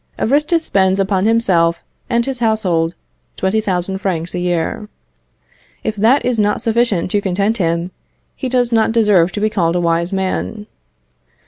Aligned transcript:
Aristus 0.17 0.63
spends 0.63 0.99
upon 0.99 1.27
himself 1.27 1.79
and 2.09 2.25
his 2.25 2.39
household 2.39 2.95
20,000 3.37 3.99
francs 3.99 4.33
a 4.33 4.39
year. 4.39 4.89
If 5.83 5.95
that 5.95 6.25
is 6.25 6.39
not 6.39 6.59
sufficient 6.63 7.11
to 7.11 7.21
content 7.21 7.57
him, 7.57 7.91
he 8.35 8.49
does 8.49 8.71
not 8.71 8.93
deserve 8.93 9.31
to 9.33 9.39
be 9.39 9.51
called 9.51 9.75
a 9.75 9.79
wise 9.79 10.11
man. 10.11 10.65